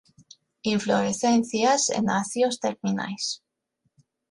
[0.71, 3.39] Inflorescencias en acios terminais.